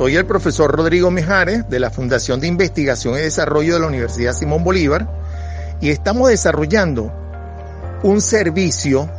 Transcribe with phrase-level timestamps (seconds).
[0.00, 4.32] Soy el profesor Rodrigo Mejares de la Fundación de Investigación y Desarrollo de la Universidad
[4.32, 5.06] Simón Bolívar
[5.78, 7.12] y estamos desarrollando
[8.02, 9.10] un servicio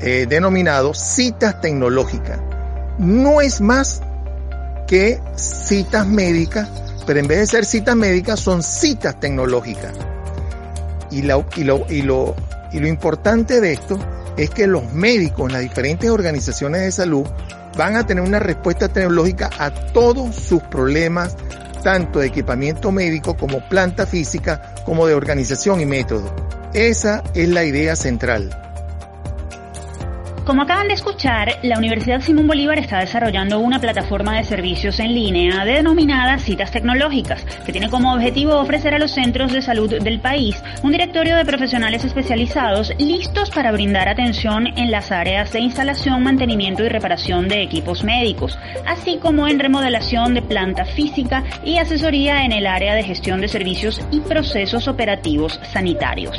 [0.00, 2.40] eh, denominado citas tecnológicas.
[2.98, 4.02] No es más
[4.88, 6.68] que citas médicas,
[7.06, 9.92] pero en vez de ser citas médicas son citas tecnológicas.
[11.12, 12.34] Y, lo, y, lo,
[12.72, 13.96] importante de esto
[14.36, 17.24] es que los médicos, las diferentes organizaciones de salud,
[17.78, 21.36] van a tener una respuesta tecnológica a todos sus problemas,
[21.84, 26.34] tanto de equipamiento médico como planta física, como de organización y método.
[26.74, 28.67] Esa es la idea central.
[30.48, 35.12] Como acaban de escuchar, la Universidad Simón Bolívar está desarrollando una plataforma de servicios en
[35.12, 40.20] línea denominada Citas Tecnológicas, que tiene como objetivo ofrecer a los centros de salud del
[40.20, 46.22] país un directorio de profesionales especializados listos para brindar atención en las áreas de instalación,
[46.22, 52.46] mantenimiento y reparación de equipos médicos, así como en remodelación de planta física y asesoría
[52.46, 56.38] en el área de gestión de servicios y procesos operativos sanitarios.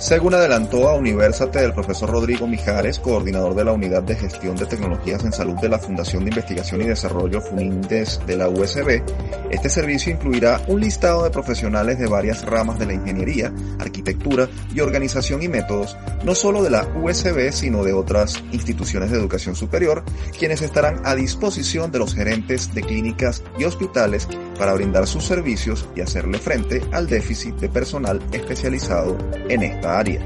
[0.00, 4.64] Según adelantó a Universate el profesor Rodrigo Mijares, coordinador de la Unidad de Gestión de
[4.64, 9.02] Tecnologías en Salud de la Fundación de Investigación y Desarrollo FUNINDES de la USB,
[9.50, 14.80] este servicio incluirá un listado de profesionales de varias ramas de la ingeniería, arquitectura y
[14.80, 20.02] organización y métodos, no solo de la USB, sino de otras instituciones de educación superior,
[20.38, 24.26] quienes estarán a disposición de los gerentes de clínicas y hospitales
[24.60, 29.16] para brindar sus servicios y hacerle frente al déficit de personal especializado
[29.48, 30.20] en esta área.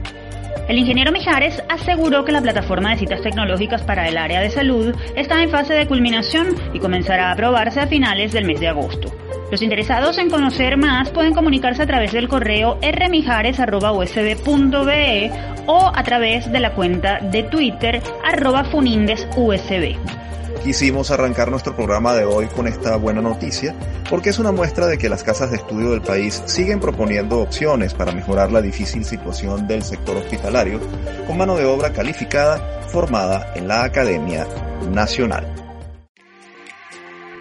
[0.68, 4.92] El ingeniero Mijares aseguró que la plataforma de citas tecnológicas para el área de salud
[5.14, 9.14] está en fase de culminación y comenzará a aprobarse a finales del mes de agosto.
[9.52, 15.30] Los interesados en conocer más pueden comunicarse a través del correo rmijares.usb.be
[15.66, 20.23] o a través de la cuenta de Twitter arroba funindesusb.
[20.64, 23.74] Quisimos arrancar nuestro programa de hoy con esta buena noticia
[24.08, 27.92] porque es una muestra de que las casas de estudio del país siguen proponiendo opciones
[27.92, 30.80] para mejorar la difícil situación del sector hospitalario
[31.26, 34.46] con mano de obra calificada formada en la Academia
[34.90, 35.46] Nacional.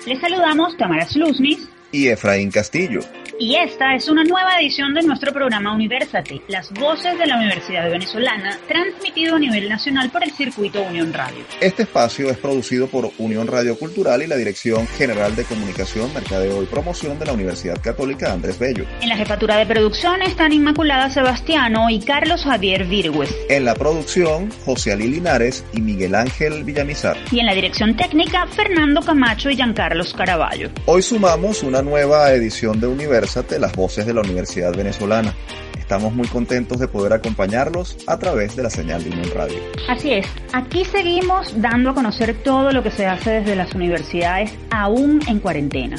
[0.05, 2.99] Les saludamos Tamara Sluznis y Efraín Castillo.
[3.39, 7.89] Y esta es una nueva edición de nuestro programa Universate, las voces de la Universidad
[7.89, 11.43] Venezolana, transmitido a nivel nacional por el circuito Unión Radio.
[11.59, 16.61] Este espacio es producido por Unión Radio Cultural y la Dirección General de Comunicación, Mercadeo
[16.61, 18.85] y Promoción de la Universidad Católica Andrés Bello.
[19.01, 23.35] En la jefatura de producción están Inmaculada Sebastiano y Carlos Javier Virgües.
[23.49, 27.17] En la producción, José Ali Linares y Miguel Ángel Villamizar.
[27.31, 30.69] Y en la dirección técnica, Fernando Camacho y Giancarlos Caraballo.
[30.85, 33.22] Hoy sumamos una nueva edición de Universate
[33.59, 35.33] las voces de la Universidad Venezolana.
[35.79, 39.57] Estamos muy contentos de poder acompañarlos a través de la señal de Unión Radio.
[39.87, 44.51] Así es, aquí seguimos dando a conocer todo lo que se hace desde las universidades
[44.71, 45.95] aún en cuarentena.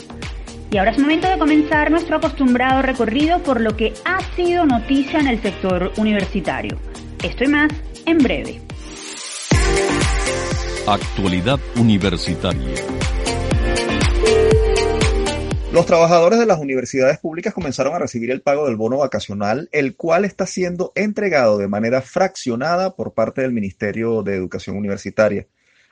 [0.71, 5.21] Y ahora es momento de comenzar nuestro acostumbrado recorrido por lo que ha sido noticia
[5.21, 6.77] en el sector universitario.
[7.23, 7.71] Esto y más
[8.07, 8.61] en breve.
[10.87, 12.75] Actualidad Universitaria.
[15.75, 19.97] Los trabajadores de las universidades públicas comenzaron a recibir el pago del bono vacacional, el
[19.97, 25.49] cual está siendo entregado de manera fraccionada por parte del Ministerio de Educación Universitaria.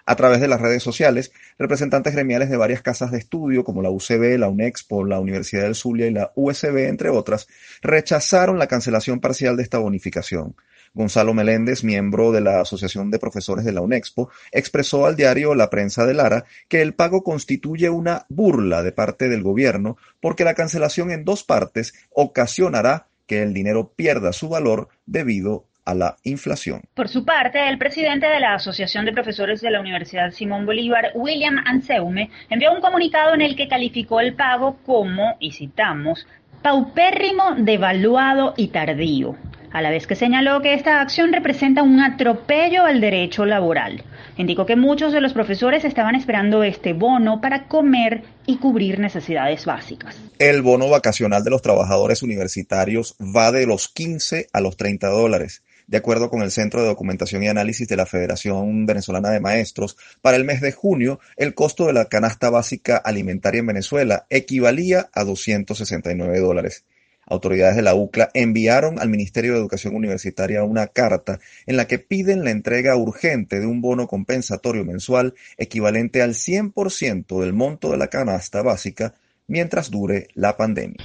[0.06, 3.90] A través de las redes sociales, representantes gremiales de varias casas de estudio, como la
[3.90, 7.48] UCB, la UNEXPO, la Universidad del Zulia y la USB, entre otras,
[7.82, 10.54] rechazaron la cancelación parcial de esta bonificación.
[10.94, 15.70] Gonzalo Meléndez, miembro de la Asociación de Profesores de la UNEXPO, expresó al diario La
[15.70, 20.54] Prensa de Lara que el pago constituye una burla de parte del gobierno porque la
[20.54, 26.82] cancelación en dos partes ocasionará que el dinero pierda su valor debido a la inflación.
[26.94, 31.12] Por su parte, el presidente de la Asociación de Profesores de la Universidad Simón Bolívar,
[31.14, 36.26] William Anseume, envió un comunicado en el que calificó el pago como, y citamos,
[36.62, 39.36] paupérrimo, devaluado y tardío
[39.72, 44.04] a la vez que señaló que esta acción representa un atropello al derecho laboral.
[44.36, 49.64] Indicó que muchos de los profesores estaban esperando este bono para comer y cubrir necesidades
[49.64, 50.18] básicas.
[50.38, 55.62] El bono vacacional de los trabajadores universitarios va de los 15 a los 30 dólares.
[55.86, 59.96] De acuerdo con el Centro de Documentación y Análisis de la Federación Venezolana de Maestros,
[60.22, 65.10] para el mes de junio, el costo de la canasta básica alimentaria en Venezuela equivalía
[65.12, 66.84] a 269 dólares.
[67.26, 71.98] Autoridades de la UCLA enviaron al Ministerio de Educación Universitaria una carta en la que
[71.98, 77.98] piden la entrega urgente de un bono compensatorio mensual equivalente al 100% del monto de
[77.98, 79.14] la canasta básica
[79.46, 80.98] mientras dure la pandemia.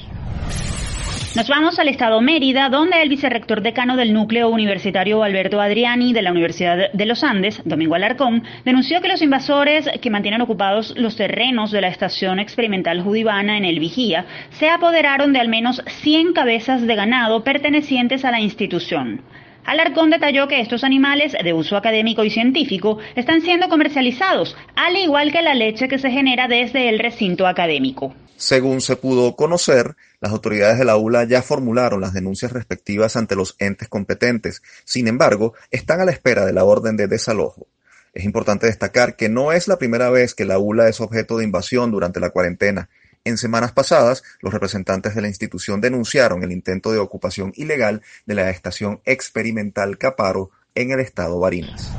[1.36, 6.22] Nos vamos al estado Mérida, donde el vicerrector decano del núcleo universitario Alberto Adriani de
[6.22, 11.16] la Universidad de los Andes, Domingo Alarcón, denunció que los invasores que mantienen ocupados los
[11.16, 16.34] terrenos de la estación experimental judivana en el Vigía se apoderaron de al menos 100
[16.34, 19.22] cabezas de ganado pertenecientes a la institución.
[19.66, 25.34] Alarcón detalló que estos animales de uso académico y científico están siendo comercializados, al igual
[25.34, 28.16] que la leche que se genera desde el recinto académico.
[28.38, 33.36] Según se pudo conocer, las autoridades de la ULA ya formularon las denuncias respectivas ante
[33.36, 34.64] los entes competentes.
[34.84, 37.68] Sin embargo, están a la espera de la orden de desalojo.
[38.14, 41.44] Es importante destacar que no es la primera vez que la ULA es objeto de
[41.44, 42.90] invasión durante la cuarentena.
[43.24, 48.36] En semanas pasadas, los representantes de la institución denunciaron el intento de ocupación ilegal de
[48.36, 51.92] la estación experimental Caparo en el estado Barinas.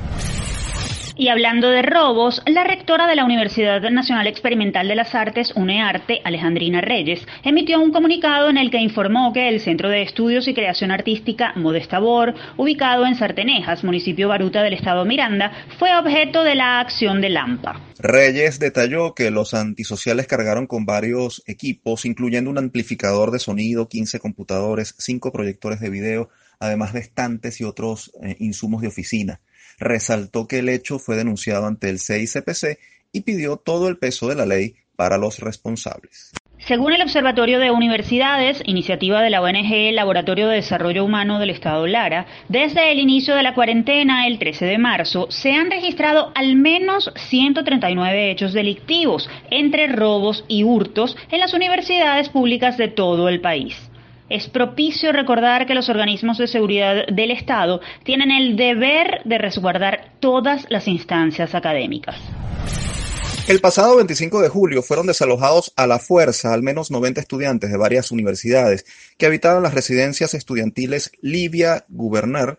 [1.20, 6.20] Y hablando de robos, la rectora de la Universidad Nacional Experimental de las Artes, UNEARTE,
[6.22, 10.54] Alejandrina Reyes, emitió un comunicado en el que informó que el Centro de Estudios y
[10.54, 15.50] Creación Artística Modestabor, ubicado en Sartenejas, municipio Baruta del estado Miranda,
[15.80, 17.80] fue objeto de la acción de Lampa.
[17.98, 24.20] Reyes detalló que los antisociales cargaron con varios equipos, incluyendo un amplificador de sonido, 15
[24.20, 26.28] computadores, 5 proyectores de video,
[26.60, 29.40] además de estantes y otros eh, insumos de oficina
[29.78, 32.78] resaltó que el hecho fue denunciado ante el CICPC
[33.12, 36.32] y pidió todo el peso de la ley para los responsables.
[36.66, 41.86] Según el Observatorio de Universidades, iniciativa de la ONG Laboratorio de Desarrollo Humano del Estado
[41.86, 46.56] Lara, desde el inicio de la cuarentena, el 13 de marzo, se han registrado al
[46.56, 53.40] menos 139 hechos delictivos, entre robos y hurtos, en las universidades públicas de todo el
[53.40, 53.87] país.
[54.30, 60.12] Es propicio recordar que los organismos de seguridad del Estado tienen el deber de resguardar
[60.20, 62.16] todas las instancias académicas.
[63.48, 67.78] El pasado 25 de julio fueron desalojados a la fuerza al menos 90 estudiantes de
[67.78, 68.84] varias universidades
[69.16, 72.58] que habitaban las residencias estudiantiles Livia Gubernar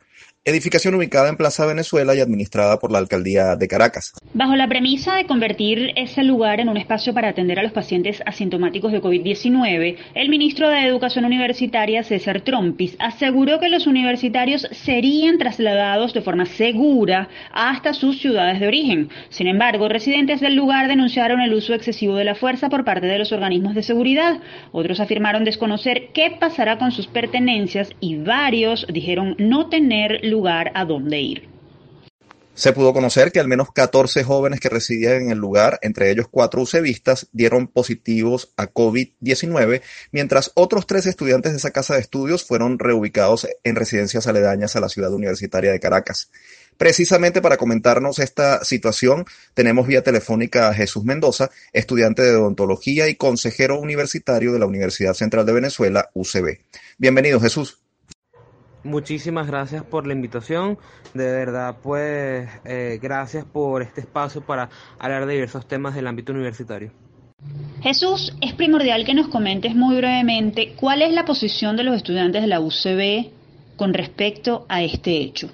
[0.50, 4.13] edificación ubicada en Plaza Venezuela y administrada por la Alcaldía de Caracas.
[4.34, 8.22] Bajo la premisa de convertir ese lugar en un espacio para atender a los pacientes
[8.25, 15.38] asintomáticos de COVID-19, el ministro de Educación Universitaria, César Trompis, aseguró que los universitarios serían
[15.38, 19.10] trasladados de forma segura hasta sus ciudades de origen.
[19.30, 23.19] Sin embargo, residentes del lugar denunciaron el uso excesivo de la fuerza por parte de
[23.19, 24.40] los organismos de seguridad.
[24.72, 30.86] Otros afirmaron desconocer qué pasará con sus pertenencias y varios dijeron no tener lugar a
[30.86, 31.59] dónde ir.
[32.59, 36.27] Se pudo conocer que al menos 14 jóvenes que residían en el lugar, entre ellos
[36.30, 39.81] cuatro usevistas, dieron positivos a COVID-19,
[40.12, 44.81] mientras otros tres estudiantes de esa casa de estudios fueron reubicados en residencias aledañas a
[44.81, 46.31] la ciudad universitaria de Caracas.
[46.75, 53.15] Precisamente para comentarnos esta situación, tenemos vía telefónica a Jesús Mendoza, estudiante de odontología y
[53.15, 56.59] consejero universitario de la Universidad Central de Venezuela, UCB.
[56.97, 57.80] Bienvenido, Jesús.
[58.84, 60.78] Muchísimas gracias por la invitación.
[61.14, 66.31] De verdad, pues eh, gracias por este espacio para hablar de diversos temas del ámbito
[66.31, 66.92] universitario.
[67.81, 72.42] Jesús, es primordial que nos comentes muy brevemente cuál es la posición de los estudiantes
[72.42, 73.31] de la UCB
[73.78, 75.50] con respecto a este hecho.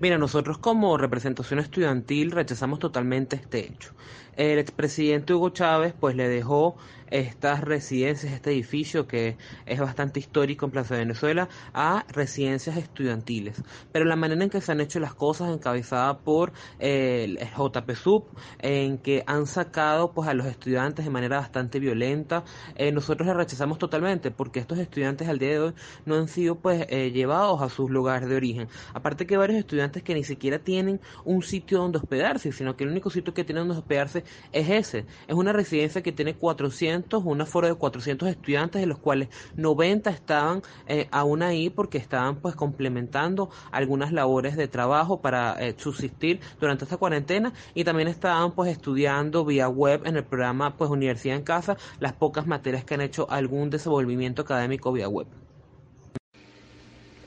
[0.00, 3.92] Mira, nosotros como representación estudiantil rechazamos totalmente este hecho.
[4.36, 6.76] El expresidente Hugo Chávez pues le dejó
[7.10, 13.62] estas residencias, este edificio que es bastante histórico en Plaza Venezuela, a residencias estudiantiles.
[13.92, 18.24] Pero la manera en que se han hecho las cosas, encabezada por el JP Sub,
[18.58, 22.44] en que han sacado pues a los estudiantes de manera bastante violenta,
[22.76, 25.74] eh, nosotros le rechazamos totalmente, porque estos estudiantes al día de hoy
[26.06, 28.68] no han sido pues eh, llevados a sus lugares de origen.
[28.94, 32.90] Aparte que varios estudiantes que ni siquiera tienen un sitio donde hospedarse, sino que el
[32.90, 35.06] único sitio que tienen donde hospedarse es ese.
[35.26, 40.10] Es una residencia que tiene 400 un aforo de 400 estudiantes, de los cuales 90
[40.10, 46.40] estaban eh, aún ahí porque estaban pues complementando algunas labores de trabajo para eh, subsistir
[46.60, 51.36] durante esta cuarentena y también estaban pues estudiando vía web en el programa pues Universidad
[51.36, 55.47] en Casa las pocas materias que han hecho algún desenvolvimiento académico vía web.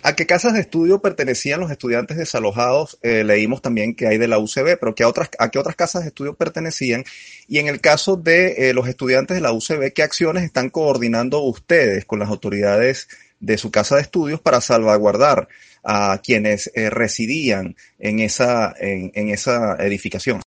[0.03, 2.97] ¿A qué casas de estudio pertenecían los estudiantes desalojados?
[3.03, 6.01] Eh, leímos también que hay de la UCB, pero ¿qué otras, ¿a qué otras casas
[6.01, 7.03] de estudio pertenecían?
[7.47, 11.43] Y en el caso de eh, los estudiantes de la UCB, ¿qué acciones están coordinando
[11.43, 15.47] ustedes con las autoridades de su casa de estudios para salvaguardar
[15.83, 20.41] a quienes eh, residían en esa, en esa edificación?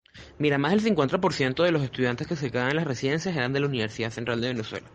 [0.41, 3.59] Mira, más del 50% de los estudiantes que se quedaban en las residencias eran de
[3.59, 4.87] la Universidad Central de Venezuela,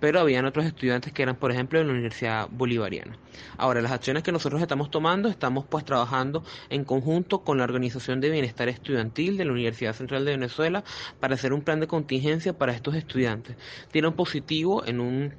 [0.00, 3.18] pero habían otros estudiantes que eran, por ejemplo, de la Universidad Bolivariana.
[3.58, 8.22] Ahora, las acciones que nosotros estamos tomando, estamos pues trabajando en conjunto con la Organización
[8.22, 10.84] de Bienestar Estudiantil de la Universidad Central de Venezuela
[11.20, 13.56] para hacer un plan de contingencia para estos estudiantes.
[13.92, 15.34] Tienen positivo en un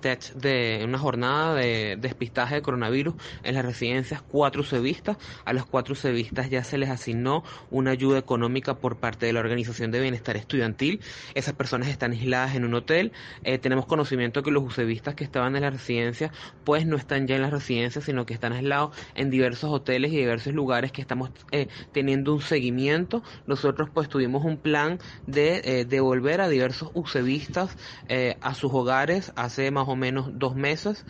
[0.00, 5.16] test de una jornada de despistaje de coronavirus en las residencias cuatro cevistas.
[5.44, 9.40] A los cuatro cevistas ya se les asignó una ayuda económica por parte de la
[9.40, 11.00] Organización de Bienestar Estudiantil.
[11.34, 13.12] Esas personas están aisladas en un hotel.
[13.44, 16.32] Eh, tenemos conocimiento que los ucevistas que estaban en la residencia
[16.64, 20.16] pues no están ya en las residencias, sino que están aislados en diversos hoteles y
[20.16, 23.22] diversos lugares que estamos eh, teniendo un seguimiento.
[23.46, 27.76] Nosotros pues tuvimos un plan de eh, devolver a diversos ucevistas
[28.40, 31.04] a sus hogares hace más o menos dos meses.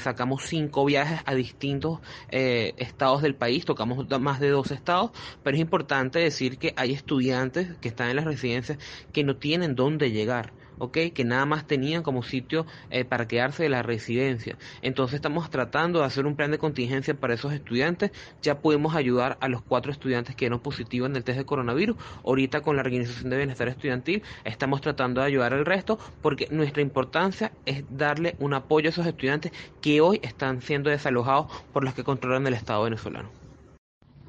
[0.00, 2.00] sacamos cinco viajes a distintos
[2.30, 5.10] estados del país, tocamos más de dos estados,
[5.42, 8.78] pero es importante decir que hay estudiantes que están en las residencias
[9.12, 10.52] que no tienen dónde llegar.
[10.78, 10.98] ¿Ok?
[11.14, 14.56] Que nada más tenían como sitio eh, para quedarse de la residencia.
[14.82, 18.10] Entonces estamos tratando de hacer un plan de contingencia para esos estudiantes.
[18.42, 21.96] Ya pudimos ayudar a los cuatro estudiantes que eran positivos en el test de coronavirus.
[22.24, 26.82] Ahorita con la Organización de Bienestar Estudiantil estamos tratando de ayudar al resto porque nuestra
[26.82, 31.94] importancia es darle un apoyo a esos estudiantes que hoy están siendo desalojados por los
[31.94, 33.43] que controlan el Estado venezolano.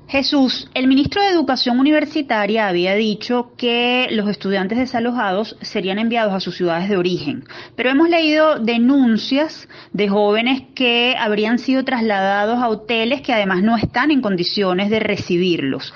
[0.07, 6.39] Jesús, el ministro de Educación Universitaria había dicho que los estudiantes desalojados serían enviados a
[6.39, 7.43] sus ciudades de origen,
[7.75, 13.75] pero hemos leído denuncias de jóvenes que habrían sido trasladados a hoteles que además no
[13.77, 15.91] están en condiciones de recibirlos.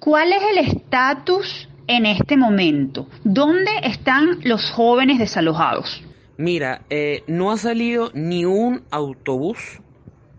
[0.00, 3.06] ¿Cuál es el estatus en este momento?
[3.22, 6.02] ¿Dónde están los jóvenes desalojados?
[6.36, 9.80] Mira, eh, no ha salido ni un autobús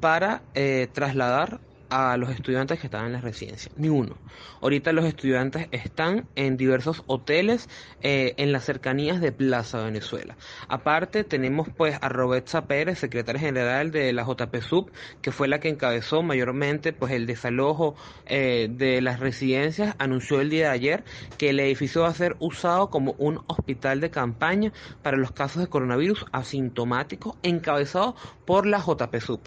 [0.02, 4.17] para eh, trasladar a los estudiantes que están en la residencia, ni uno.
[4.62, 7.70] Ahorita los estudiantes están en diversos hoteles
[8.01, 10.38] eh, en las cercanías de Plaza Venezuela.
[10.67, 14.91] Aparte tenemos pues a Roberta Pérez, secretaria general de la JP Sub,
[15.22, 20.50] que fue la que encabezó mayormente pues el desalojo eh, de las residencias, anunció el
[20.50, 21.03] día de ayer
[21.38, 25.62] que el edificio va a ser usado como un hospital de campaña para los casos
[25.62, 28.15] de coronavirus asintomáticos encabezado
[28.46, 29.41] por la JP Sub.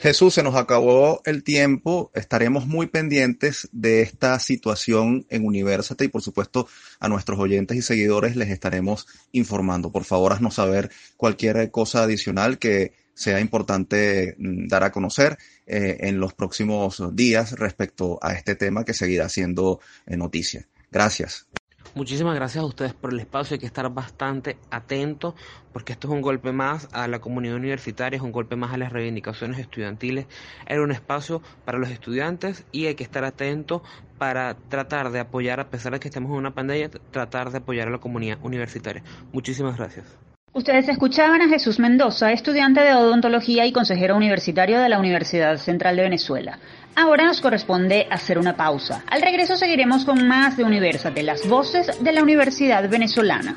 [0.00, 2.12] Jesús, se nos acabó el tiempo.
[2.14, 6.68] Estaremos muy pendientes de esta situación en Universate y por supuesto
[7.00, 9.90] a nuestros oyentes y seguidores les estaremos informando.
[9.90, 15.36] Por favor, haznos saber cualquier cosa adicional que sea importante mm, dar a conocer
[15.66, 20.68] eh, en los próximos días respecto a este tema que seguirá siendo eh, noticia.
[20.92, 21.48] Gracias.
[21.94, 23.54] Muchísimas gracias a ustedes por el espacio.
[23.54, 25.34] Hay que estar bastante atentos
[25.72, 28.76] porque esto es un golpe más a la comunidad universitaria, es un golpe más a
[28.76, 30.26] las reivindicaciones estudiantiles.
[30.66, 33.82] Era un espacio para los estudiantes y hay que estar atentos
[34.18, 37.88] para tratar de apoyar, a pesar de que estemos en una pandemia, tratar de apoyar
[37.88, 39.02] a la comunidad universitaria.
[39.32, 40.06] Muchísimas gracias.
[40.52, 45.94] Ustedes escuchaban a Jesús Mendoza, estudiante de odontología y consejero universitario de la Universidad Central
[45.96, 46.58] de Venezuela.
[47.00, 49.04] Ahora nos corresponde hacer una pausa.
[49.06, 53.56] Al regreso seguiremos con más de Universate, las voces de la Universidad Venezolana.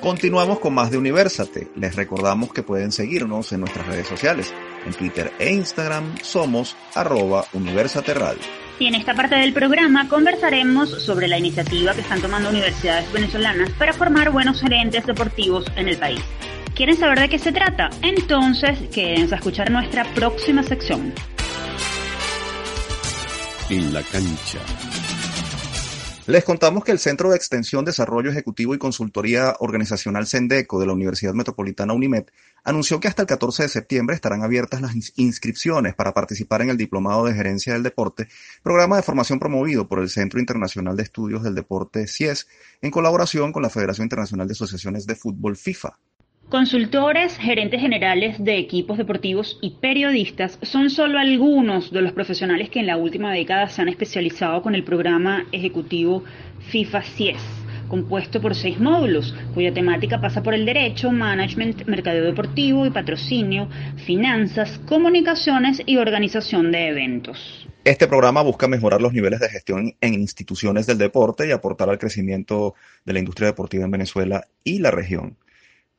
[0.00, 1.72] Continuamos con más de Universate.
[1.74, 4.54] Les recordamos que pueden seguirnos en nuestras redes sociales.
[4.86, 8.14] En Twitter e Instagram somos arroba Universate.
[8.82, 13.70] Y en esta parte del programa conversaremos sobre la iniciativa que están tomando universidades venezolanas
[13.78, 16.18] para formar buenos gerentes deportivos en el país.
[16.74, 17.90] ¿Quieren saber de qué se trata?
[18.02, 21.14] Entonces, quédense a escuchar nuestra próxima sección.
[23.70, 24.58] En la cancha.
[26.28, 30.92] Les contamos que el Centro de Extensión, Desarrollo Ejecutivo y Consultoría Organizacional Sendeco de la
[30.92, 32.26] Universidad Metropolitana UNIMED
[32.62, 36.76] anunció que hasta el 14 de septiembre estarán abiertas las inscripciones para participar en el
[36.76, 38.28] Diplomado de Gerencia del Deporte,
[38.62, 42.46] programa de formación promovido por el Centro Internacional de Estudios del Deporte CIES,
[42.82, 45.98] en colaboración con la Federación Internacional de Asociaciones de Fútbol FIFA.
[46.52, 52.80] Consultores, gerentes generales de equipos deportivos y periodistas son solo algunos de los profesionales que
[52.80, 56.24] en la última década se han especializado con el programa ejecutivo
[56.70, 57.42] FIFA CIES,
[57.88, 63.70] compuesto por seis módulos, cuya temática pasa por el derecho, management, mercadeo deportivo y patrocinio,
[64.04, 67.66] finanzas, comunicaciones y organización de eventos.
[67.84, 71.98] Este programa busca mejorar los niveles de gestión en instituciones del deporte y aportar al
[71.98, 72.74] crecimiento
[73.06, 75.38] de la industria deportiva en Venezuela y la región.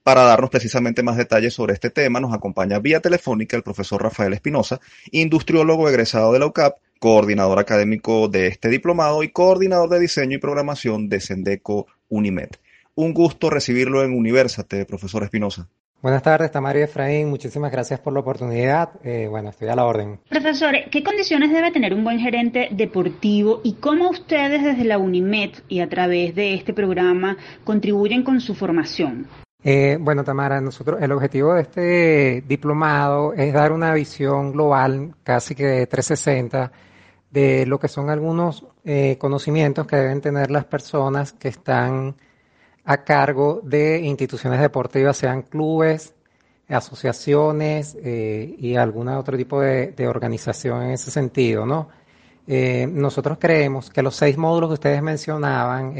[0.03, 4.33] Para darnos precisamente más detalles sobre este tema, nos acompaña vía telefónica el profesor Rafael
[4.33, 4.81] Espinosa,
[5.11, 10.41] industriólogo egresado de la UCAP, coordinador académico de este diplomado y coordinador de diseño y
[10.41, 12.49] programación de Sendeco Unimed.
[12.95, 15.69] Un gusto recibirlo en Universate, profesor Espinosa.
[16.01, 17.29] Buenas tardes, Tamario Efraín.
[17.29, 18.89] Muchísimas gracias por la oportunidad.
[19.05, 20.19] Eh, bueno, estoy a la orden.
[20.27, 25.51] Profesor, ¿qué condiciones debe tener un buen gerente deportivo y cómo ustedes desde la UNIMED
[25.69, 29.27] y a través de este programa contribuyen con su formación?
[29.65, 35.55] Eh, bueno, Tamara, nosotros el objetivo de este diplomado es dar una visión global, casi
[35.55, 36.71] que de 360,
[37.31, 42.15] de lo que son algunos eh, conocimientos que deben tener las personas que están
[42.85, 46.13] a cargo de instituciones deportivas, sean clubes,
[46.67, 51.89] asociaciones eh, y algún otro tipo de, organización en ese sentido, ¿no?
[52.45, 55.93] Eh, nosotros creemos que los seis módulos que ustedes mencionaban,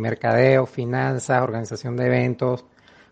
[0.00, 2.64] mercadeo, finanzas, organización de eventos,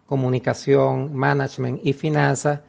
[0.09, 2.61] comunicación, management y finanzas,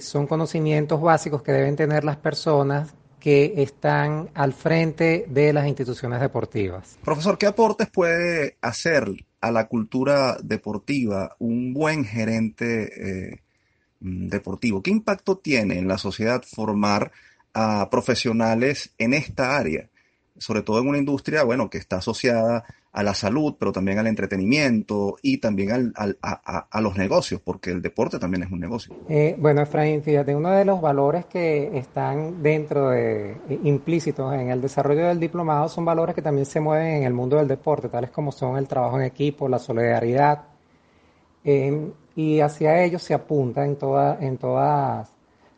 [0.00, 6.20] son conocimientos básicos que deben tener las personas que están al frente de las instituciones
[6.20, 6.98] deportivas.
[7.04, 9.08] Profesor, ¿qué aportes puede hacer
[9.40, 13.42] a la cultura deportiva un buen gerente eh,
[14.00, 14.82] deportivo?
[14.82, 17.12] ¿Qué impacto tiene en la sociedad formar
[17.54, 19.88] a profesionales en esta área?
[20.36, 24.06] Sobre todo en una industria, bueno, que está asociada a la salud, pero también al
[24.06, 28.94] entretenimiento y también a, los negocios, porque el deporte también es un negocio.
[29.08, 34.50] Eh, bueno, Efraín, fíjate, uno de los valores que están dentro de, eh, implícitos en
[34.50, 37.88] el desarrollo del diplomado son valores que también se mueven en el mundo del deporte,
[37.88, 40.44] tales como son el trabajo en equipo, la solidaridad,
[41.44, 45.12] eh, y hacia ellos se apunta en, toda, en todas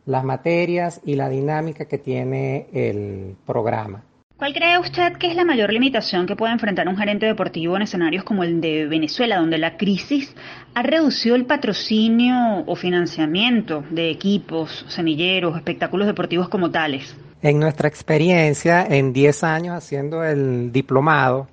[0.05, 4.03] las materias y la dinámica que tiene el programa.
[4.41, 7.83] ¿Cuál cree usted que es la mayor limitación que puede enfrentar un gerente deportivo en
[7.83, 10.33] escenarios como el de Venezuela, donde la crisis
[10.73, 17.15] ha reducido el patrocinio o financiamiento de equipos, semilleros, espectáculos deportivos como tales?
[17.43, 21.47] En nuestra experiencia, en 10 años haciendo el diplomado,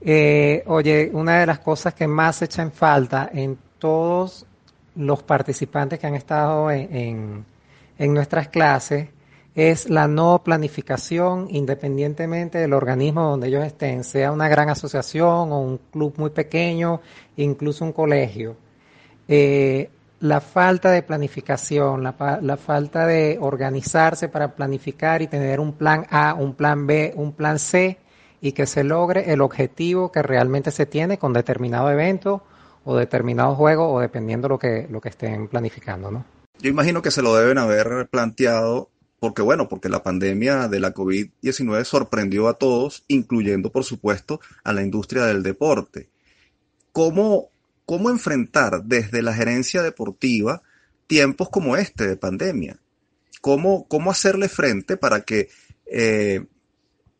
[0.00, 4.44] eh, oye, una de las cosas que más echa en falta en todos
[4.96, 7.44] los participantes que han estado en
[7.96, 9.13] nuestras clases
[9.54, 15.60] es la no planificación independientemente del organismo donde ellos estén, sea una gran asociación o
[15.60, 17.00] un club muy pequeño,
[17.36, 18.56] incluso un colegio.
[19.28, 25.74] Eh, la falta de planificación, la, la, falta de organizarse para planificar y tener un
[25.74, 27.98] plan A, un plan B, un plan C
[28.40, 32.42] y que se logre el objetivo que realmente se tiene con determinado evento
[32.84, 36.24] o determinado juego o dependiendo lo que, lo que estén planificando, ¿no?
[36.60, 38.88] Yo imagino que se lo deben haber planteado
[39.20, 44.72] porque bueno, porque la pandemia de la COVID-19 sorprendió a todos, incluyendo por supuesto a
[44.72, 46.08] la industria del deporte.
[46.92, 47.50] ¿Cómo,
[47.86, 50.62] cómo enfrentar desde la gerencia deportiva
[51.06, 52.78] tiempos como este de pandemia?
[53.40, 55.48] ¿Cómo, cómo hacerle frente para que
[55.86, 56.46] eh,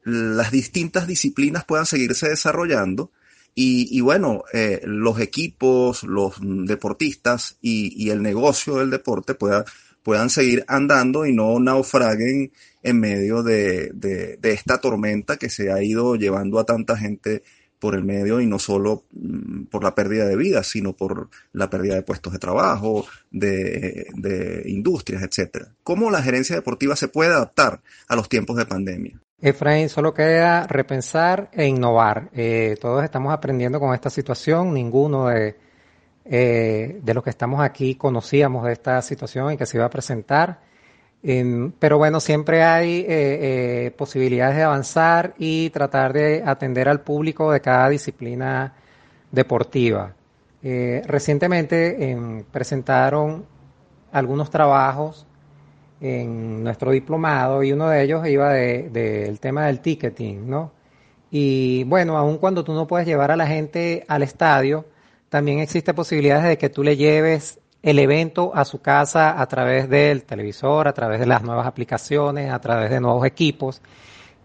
[0.04, 3.12] las distintas disciplinas puedan seguirse desarrollando?
[3.56, 9.64] Y, bueno, eh, los equipos, los deportistas y, y, el negocio del deporte puedan
[10.04, 16.14] puedan seguir andando y no naufraguen en medio de, esta tormenta que se ha ido
[16.14, 17.42] llevando a tanta gente
[17.80, 21.68] por el medio y no solo mm, por la pérdida de vidas, sino por la
[21.68, 25.68] pérdida de puestos de trabajo, de, industrias, etcétera.
[25.82, 29.20] ¿Cómo la gerencia deportiva se puede adaptar a los tiempos de pandemia?
[29.40, 32.30] Efraín, solo queda repensar e innovar.
[32.34, 35.56] Eh, todos estamos aprendiendo con esta situación, ninguno de,
[36.24, 39.90] eh, de los que estamos aquí conocíamos de esta situación y que se iba a
[39.90, 40.60] presentar.
[41.22, 43.06] Em, pero bueno, siempre hay eh,
[43.86, 48.74] eh, posibilidades de avanzar y tratar de atender al público de cada disciplina
[49.30, 50.14] deportiva.
[51.06, 53.44] recientemente em, presentaron
[54.12, 55.26] algunos trabajos
[56.00, 60.72] en nuestro diplomado y uno de ellos iba del tema del ticketing, ¿no?
[61.30, 64.86] Y bueno, aun cuando tú no puedes llevar a la gente al estadio,
[65.34, 69.88] también existe posibilidades de que tú le lleves el evento a su casa a través
[69.88, 73.82] del televisor, a través de las nuevas aplicaciones, a través de nuevos equipos.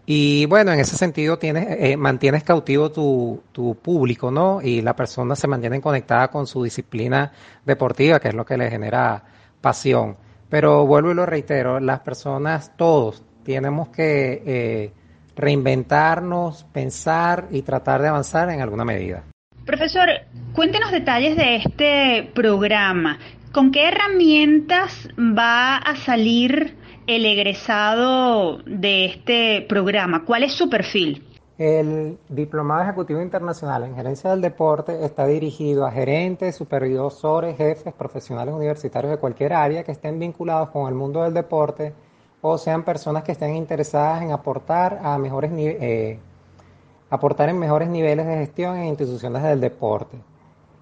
[0.04, 4.60] Y bueno, en ese sentido tienes, eh, mantienes cautivo tu, tu, público, ¿no?
[4.62, 7.30] Y la persona se mantiene conectada con su disciplina
[7.64, 9.22] deportiva, que es lo que le genera
[9.60, 10.16] pasión.
[10.48, 14.92] Pero vuelvo y lo reitero, las personas, todos, tenemos que eh,
[15.36, 19.29] reinventarnos, pensar y tratar de avanzar en alguna medida.
[19.66, 20.08] Profesor,
[20.52, 23.18] cuéntenos detalles de este programa.
[23.52, 30.24] ¿Con qué herramientas va a salir el egresado de este programa?
[30.24, 31.26] ¿Cuál es su perfil?
[31.58, 38.54] El Diplomado Ejecutivo Internacional en Gerencia del Deporte está dirigido a gerentes, supervisores, jefes, profesionales
[38.54, 41.92] universitarios de cualquier área que estén vinculados con el mundo del deporte
[42.40, 46.18] o sean personas que estén interesadas en aportar a mejores eh,
[47.10, 50.16] aportar en mejores niveles de gestión en instituciones del deporte.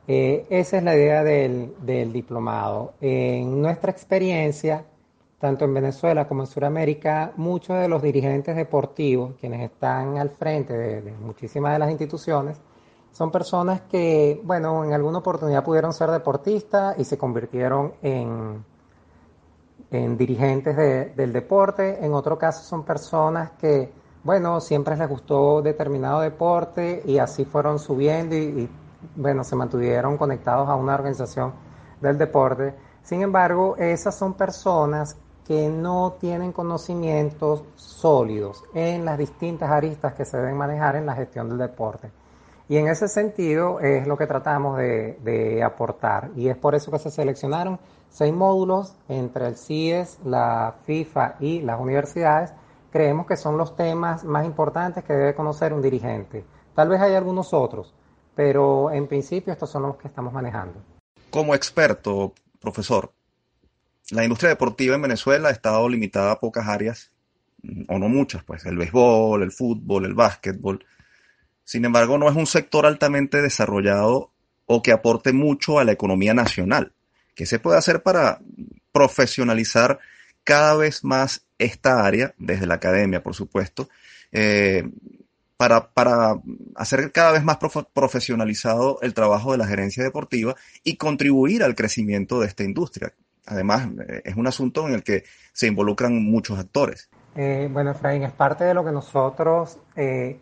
[0.07, 1.75] Eh, esa es la idea del,
[2.13, 2.95] diplomado.
[3.01, 4.85] En nuestra experiencia,
[5.39, 10.75] tanto en Venezuela como en Sudamérica, muchos de los dirigentes deportivos, quienes están al frente
[10.75, 12.59] de, muchísimas de las instituciones,
[13.13, 18.65] son personas que, bueno, en alguna oportunidad pudieron ser deportistas y se convirtieron en,
[19.91, 20.77] en dirigentes
[21.17, 22.05] del deporte.
[22.05, 23.91] En otro caso son personas que
[24.25, 28.71] bueno, siempre les gustó determinado deporte y así fueron subiendo y, y
[29.17, 31.53] bueno, se mantuvieron conectados a una organización
[32.01, 32.75] del deporte.
[33.03, 35.17] Sin embargo, esas son personas
[35.49, 41.15] que no tienen conocimientos sólidos en las distintas aristas que se deben manejar en la
[41.15, 42.11] gestión del deporte.
[42.69, 46.31] Y en ese sentido es lo que tratamos de, de, aportar.
[46.37, 51.63] Y es por eso que se seleccionaron seis módulos entre el CIES, la FIFA y
[51.63, 52.53] las universidades.
[52.91, 56.45] Creemos que son los temas más importantes que debe conocer un dirigente.
[56.75, 57.95] Tal vez hay algunos otros,
[58.35, 60.83] pero en principio estos son los que estamos manejando.
[61.31, 63.13] Como experto, profesor,
[64.11, 67.13] la industria deportiva en Venezuela ha estado limitada a pocas áreas,
[67.89, 70.85] o no muchas, pues el béisbol, el fútbol, el básquetbol.
[71.65, 74.31] Sin embargo, no es un sector altamente desarrollado
[74.65, 76.93] o que aporte mucho a la economía nacional.
[77.35, 78.41] ¿Qué se puede hacer para
[78.93, 79.99] profesionalizar
[80.49, 83.91] cada vez más esta área, desde la academia, por supuesto,
[84.33, 84.83] eh,
[85.59, 86.41] para, para,
[86.75, 91.75] hacer cada vez más prof profesionalizado el trabajo de la gerencia deportiva y contribuir al
[91.75, 93.13] crecimiento de esta industria?
[93.45, 97.11] Además, eh, es un asunto en el que se involucran muchos actores.
[97.37, 99.79] Eh, bueno, Efraín, es parte de lo que nosotros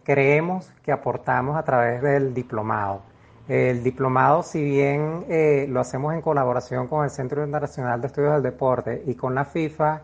[0.05, 3.03] creemos que aportamos a través del diplomado.
[3.49, 8.33] El diplomado, si bien eh, lo hacemos en colaboración con el Centro Internacional de Estudios
[8.33, 10.03] del Deporte y con la FIFA,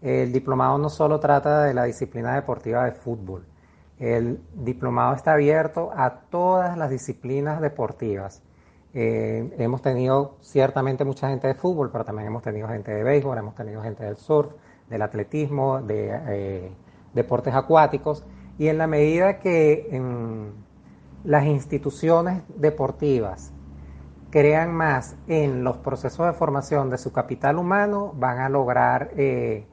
[0.00, 3.44] el diplomado no solo trata de la disciplina deportiva de fútbol.
[3.98, 8.42] El diplomado está abierto a todas las disciplinas deportivas.
[8.92, 13.38] Eh, hemos tenido ciertamente mucha gente de fútbol, pero también hemos tenido gente de béisbol,
[13.38, 14.52] hemos tenido gente del surf,
[14.88, 16.72] del atletismo, de eh,
[17.12, 18.24] deportes acuáticos,
[18.56, 19.88] y en la medida que
[21.24, 23.52] las instituciones deportivas
[24.30, 29.64] crean más en los procesos de formación de su capital humano, van a lograr eh,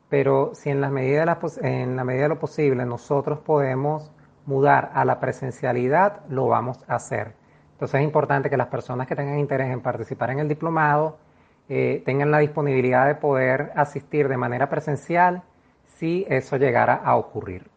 [0.09, 4.11] pero si en la, medida de lo posible nosotros podemos
[4.46, 7.35] mudar a la presencialidad, lo vamos a hacer.
[7.72, 11.18] Entonces es importante que las personas que tengan interés en participar en el diplomado
[11.68, 15.42] eh, tengan la disponibilidad de poder asistir de manera presencial
[15.96, 17.72] si eso llegara a ocurrir.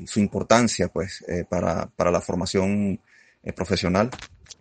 [0.03, 2.99] y su importancia pues, eh, para, para, la formación
[3.43, 4.11] eh, profesional?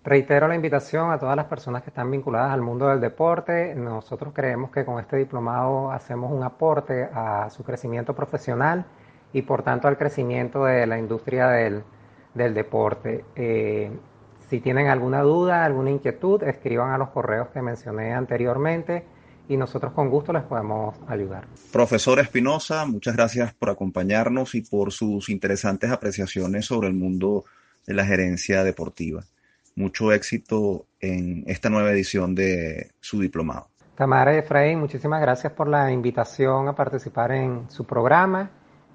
[0.04, 3.74] Reitero la invitación a todas las personas que están vinculadas al mundo del deporte.
[3.74, 8.84] Nosotros creemos que con este diplomado hacemos un aporte a su crecimiento profesional
[9.32, 11.84] y por tanto al crecimiento de la industria del,
[12.34, 13.24] deporte.
[13.34, 13.90] Eh,
[14.50, 19.06] si tienen alguna duda, alguna inquietud, escriban a los correos que mencioné anteriormente
[19.48, 21.46] y nosotros con gusto les podemos ayudar.
[21.72, 27.46] Profesor Espinosa, muchas gracias por acompañarnos y por sus interesantes apreciaciones sobre el mundo
[27.86, 29.24] de la gerencia deportiva
[29.76, 33.68] mucho éxito en esta nueva edición de su diplomado.
[33.94, 38.50] Tamara Efraín, muchísimas gracias por la invitación a participar en su programa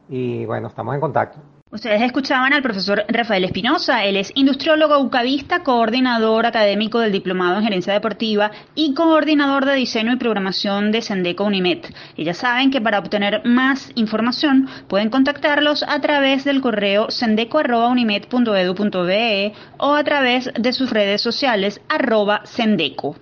[0.10, 1.40] y bueno, estamos en contacto.
[1.72, 7.64] Ustedes escuchaban al profesor Rafael Espinosa, él es industriólogo ucavista, coordinador académico del Diplomado en
[7.64, 11.86] Gerencia Deportiva y coordinador de diseño y programación de Sendeco Unimed.
[12.18, 19.54] Y ya saben que para obtener más información pueden contactarlos a través del correo sendeco.unimed.edu.be
[19.78, 23.16] o a través de sus redes sociales arroba sendeco.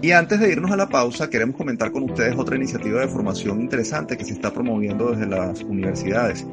[0.00, 3.60] Y antes de irnos a la pausa, queremos comentar con ustedes otra iniciativa de formación
[3.60, 6.46] interesante que se está promoviendo desde las universidades.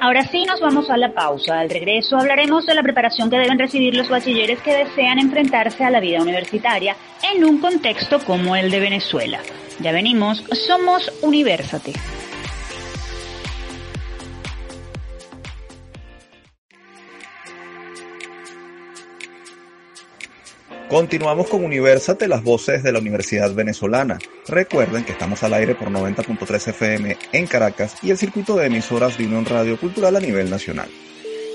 [0.00, 1.58] Ahora sí nos vamos a la pausa.
[1.58, 5.90] Al regreso hablaremos de la preparación que deben recibir los bachilleres que desean enfrentarse a
[5.90, 6.96] la vida universitaria
[7.32, 9.40] en un contexto como el de Venezuela.
[9.80, 11.92] Ya venimos, somos Universate.
[20.88, 24.18] Continuamos con Universate, las voces de la Universidad Venezolana.
[24.46, 29.18] Recuerden que estamos al aire por 90.3 FM en Caracas y el circuito de emisoras
[29.18, 30.88] de Unión Radio Cultural a nivel nacional.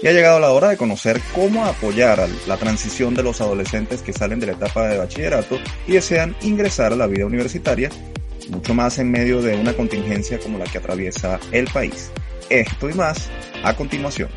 [0.03, 4.13] Y ha llegado la hora de conocer cómo apoyar la transición de los adolescentes que
[4.13, 7.89] salen de la etapa de bachillerato y desean ingresar a la vida universitaria,
[8.51, 12.11] mucho más en medio de una contingencia como la que atraviesa el país.
[12.51, 13.29] Esto y más
[13.63, 14.29] a continuación.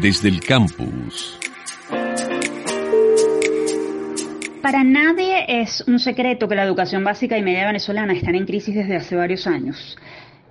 [0.00, 1.38] Desde el campus.
[4.64, 8.74] Para nadie es un secreto que la educación básica y media venezolana están en crisis
[8.74, 9.98] desde hace varios años.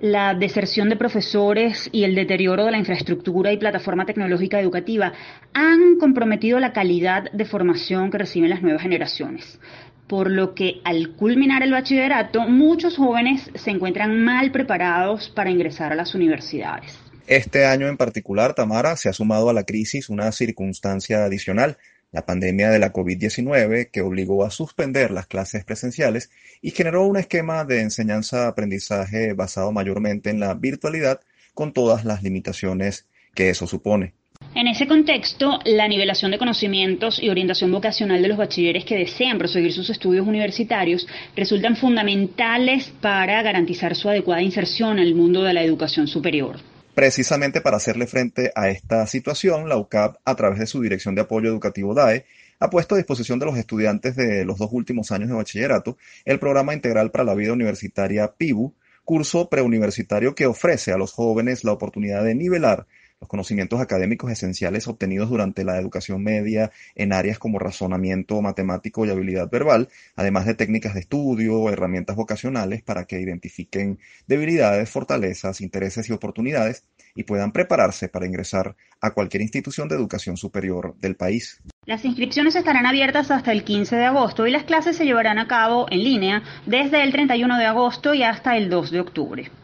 [0.02, 5.14] La deserción de profesores y el deterioro de la infraestructura y plataforma tecnológica educativa
[5.56, 9.60] han comprometido la calidad de formación que reciben las nuevas generaciones.
[10.08, 15.92] Por lo que al culminar el bachillerato, muchos jóvenes se encuentran mal preparados para ingresar
[15.92, 17.00] a las universidades.
[17.26, 21.78] Este año en particular, Tamara, se ha sumado a la crisis una circunstancia adicional
[22.14, 26.30] la pandemia de la COVID-19 que obligó a suspender las clases presenciales
[26.62, 31.20] y generó un esquema de enseñanza-aprendizaje basado mayormente en la virtualidad
[31.54, 34.14] con todas las limitaciones que eso supone.
[34.56, 39.40] En ese contexto, la nivelación de conocimientos y orientación vocacional de los bachilleres que desean
[39.40, 45.64] proseguir sus estudios universitarios resultan fundamentales para garantizar su adecuada inserción al mundo de la
[45.64, 46.73] educación superior.
[46.96, 51.22] Precisamente para hacerle frente a esta situación, la UCAP, a través de su Dirección de
[51.22, 52.26] Apoyo Educativo DAE,
[52.60, 56.40] ha puesto a disposición de los estudiantes de los dos últimos años de bachillerato el
[56.40, 61.72] programa integral para la vida universitaria PIBU, curso preuniversitario que ofrece a los jóvenes la
[61.72, 62.86] oportunidad de nivelar
[63.24, 69.12] los conocimientos académicos esenciales obtenidos durante la educación media en áreas como razonamiento matemático y
[69.12, 76.10] habilidad verbal, además de técnicas de estudio, herramientas vocacionales para que identifiquen debilidades, fortalezas, intereses
[76.10, 76.84] y oportunidades
[77.16, 81.62] y puedan prepararse para ingresar a cualquier institución de educación superior del país.
[81.86, 85.48] Las inscripciones estarán abiertas hasta el 15 de agosto y las clases se llevarán a
[85.48, 89.63] cabo en línea desde el 31 de agosto y hasta el 2 de octubre.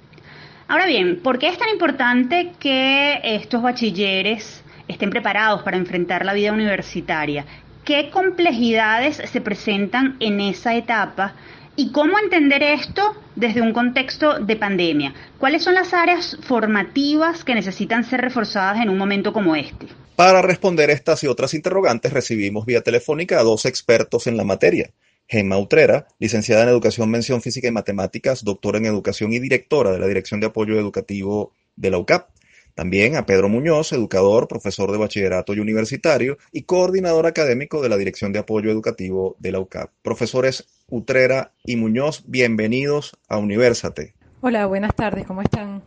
[0.69, 6.33] Ahora bien, ¿por qué es tan importante que estos bachilleres estén preparados para enfrentar la
[6.33, 7.43] vida universitaria?
[7.83, 11.33] ¿Qué complejidades se presentan en esa etapa?
[11.75, 15.15] ¿Y cómo entender esto desde un contexto de pandemia?
[15.39, 19.87] ¿Cuáles son las áreas formativas que necesitan ser reforzadas en un momento como este?
[20.15, 24.91] Para responder estas y otras interrogantes recibimos vía telefónica a dos expertos en la materia.
[25.29, 29.99] Gemma Utrera, licenciada en Educación, Mención Física y Matemáticas, doctora en Educación y directora de
[29.99, 32.29] la Dirección de Apoyo Educativo de la UCAP.
[32.73, 37.97] También a Pedro Muñoz, educador, profesor de bachillerato y universitario y coordinador académico de la
[37.97, 39.91] Dirección de Apoyo Educativo de la UCAP.
[40.01, 44.15] Profesores Utrera y Muñoz, bienvenidos a Universate.
[44.41, 45.83] Hola, buenas tardes, ¿cómo están?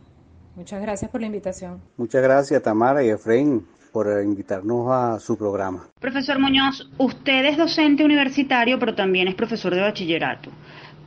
[0.55, 1.81] Muchas gracias por la invitación.
[1.97, 5.87] Muchas gracias, Tamara y Efraín por invitarnos a su programa.
[5.99, 10.49] Profesor Muñoz, usted es docente universitario, pero también es profesor de bachillerato.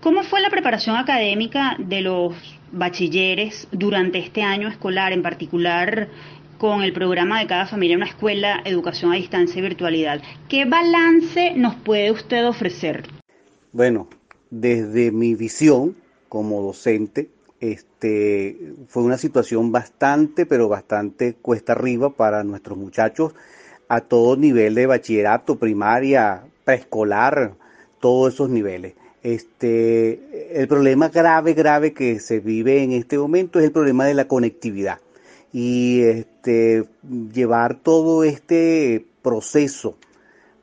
[0.01, 2.35] ¿Cómo fue la preparación académica de los
[2.70, 6.09] bachilleres durante este año escolar, en particular
[6.59, 10.22] con el programa de cada familia una escuela, educación a distancia y virtualidad?
[10.49, 13.09] ¿Qué balance nos puede usted ofrecer?
[13.72, 14.09] Bueno,
[14.51, 15.96] desde mi visión
[16.29, 23.35] como docente, este, fue una situación bastante, pero bastante cuesta arriba para nuestros muchachos
[23.88, 27.55] a todo nivel de bachillerato, primaria, preescolar,
[28.01, 28.95] todos esos niveles.
[29.23, 34.14] Este, el problema grave, grave que se vive en este momento es el problema de
[34.14, 35.01] la conectividad
[35.53, 36.85] y este,
[37.33, 39.97] llevar todo este proceso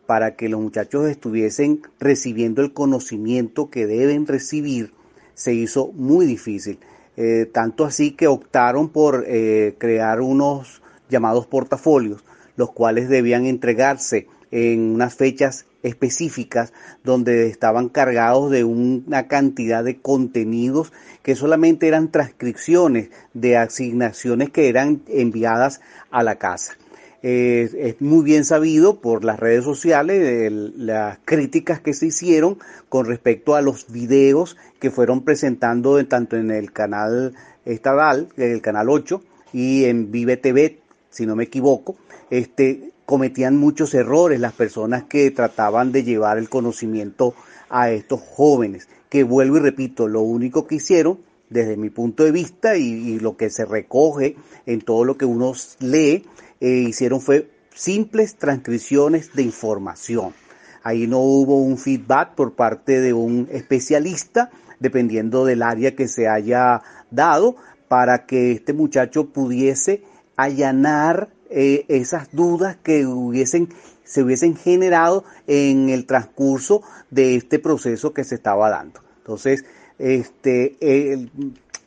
[0.05, 4.91] para que los muchachos estuviesen recibiendo el conocimiento que deben recibir
[5.33, 6.79] se hizo muy difícil.
[7.15, 12.23] Eh, tanto así que optaron por eh, crear unos llamados portafolios,
[12.55, 19.99] los cuales debían entregarse en unas fechas específicas donde estaban cargados de una cantidad de
[19.99, 26.77] contenidos que solamente eran transcripciones de asignaciones que eran enviadas a la casa.
[27.23, 32.57] Es muy bien sabido por las redes sociales las críticas que se hicieron
[32.89, 37.33] con respecto a los videos que fueron presentando tanto en el canal
[37.65, 39.21] estatal, el canal 8
[39.53, 41.95] y en Vive TV, si no me equivoco,
[42.29, 47.35] este, cometían muchos errores las personas que trataban de llevar el conocimiento
[47.69, 52.31] a estos jóvenes, que vuelvo y repito, lo único que hicieron desde mi punto de
[52.31, 56.25] vista y, lo que se recoge en todo lo que uno lee,
[56.63, 60.33] eh, hicieron fue simples transcripciones de información.
[60.81, 64.49] Ahí no hubo un feedback por parte de un especialista,
[64.79, 67.57] dependiendo del área que se haya dado,
[67.89, 70.03] para que este muchacho pudiese
[70.37, 73.67] allanar eh, esas dudas que hubiesen,
[74.05, 79.01] se hubiesen generado en el transcurso de este proceso que se estaba dando.
[79.17, 79.65] Entonces,
[79.99, 80.77] este,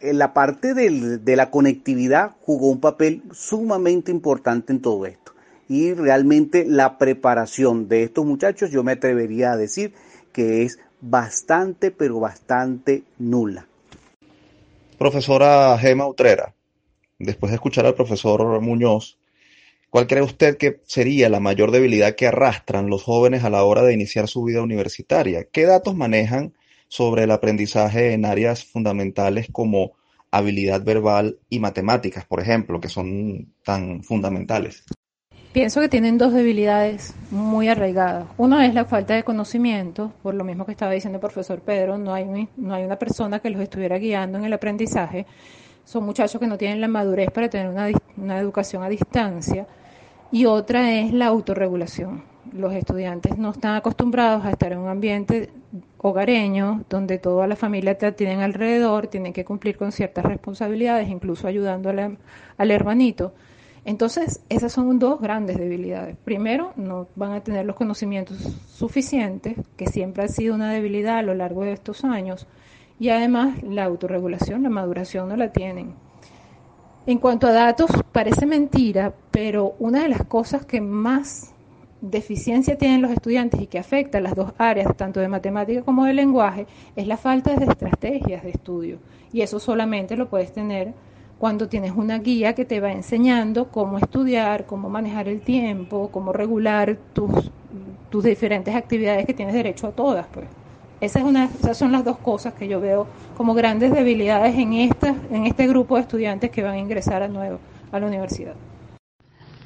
[0.01, 5.33] la parte de la conectividad jugó un papel sumamente importante en todo esto.
[5.69, 9.95] Y realmente la preparación de estos muchachos, yo me atrevería a decir
[10.33, 13.67] que es bastante, pero bastante nula.
[14.99, 16.55] Profesora Gema Utrera,
[17.19, 19.19] después de escuchar al profesor Muñoz,
[19.97, 23.83] ¿Cuál cree usted que sería la mayor debilidad que arrastran los jóvenes a la hora
[23.83, 25.45] de iniciar su vida universitaria?
[25.45, 26.53] ¿Qué datos manejan
[26.89, 29.93] sobre el aprendizaje en áreas fundamentales como
[30.31, 34.85] habilidad verbal y matemáticas, por ejemplo, que son tan fundamentales?
[35.53, 38.27] Pienso que tienen dos debilidades muy arraigadas.
[38.37, 41.97] Una es la falta de conocimiento, por lo mismo que estaba diciendo el profesor Pedro,
[41.97, 45.25] no hay, no hay una persona que los estuviera guiando en el aprendizaje.
[45.85, 49.67] Son muchachos que no tienen la madurez para tener una, una educación a distancia
[50.31, 52.36] y otra es la autorregulación.
[52.53, 55.51] Los estudiantes no están acostumbrados a estar en un ambiente
[55.99, 61.49] hogareño donde toda la familia te tienen alrededor, tienen que cumplir con ciertas responsabilidades, incluso
[61.49, 63.33] ayudando al hermanito.
[63.85, 66.17] Entonces, esas son dos grandes debilidades.
[66.25, 71.23] Primero, no van a tener los conocimientos suficientes, que siempre ha sido una debilidad a
[71.23, 72.47] lo largo de estos años,
[72.99, 75.95] y además la autorregulación, la maduración no la tienen.
[77.07, 81.53] En cuanto a datos, parece mentira, pero una de las cosas que más
[82.11, 86.05] deficiencia tienen los estudiantes y que afecta a las dos áreas, tanto de matemática como
[86.05, 88.99] de lenguaje, es la falta de estrategias de estudio.
[89.33, 90.95] Y eso solamente lo puedes tener
[91.39, 96.33] cuando tienes una guía que te va enseñando cómo estudiar, cómo manejar el tiempo, cómo
[96.33, 97.51] regular tus,
[98.11, 100.27] tus diferentes actividades que tienes derecho a todas.
[100.33, 100.47] Pues.
[101.01, 104.73] Esa es una, esas son las dos cosas que yo veo como grandes debilidades en,
[104.73, 107.59] esta, en este grupo de estudiantes que van a ingresar a, nuevo,
[107.93, 108.55] a la universidad.